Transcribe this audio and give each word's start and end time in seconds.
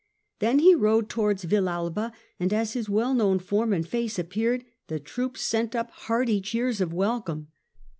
Then 0.39 0.57
he 0.57 0.73
rode 0.73 1.03
up 1.05 1.09
towards 1.09 1.45
Vilalba, 1.45 2.11
and 2.39 2.51
as 2.51 2.73
his 2.73 2.89
well 2.89 3.13
known 3.13 3.37
form 3.37 3.71
and 3.71 3.87
face 3.87 4.17
appeared 4.17 4.65
the 4.87 4.99
troops 4.99 5.41
sent 5.41 5.75
up 5.75 5.91
hearty 5.91 6.41
cheers 6.41 6.81
of 6.81 6.91
welcome. 6.91 7.49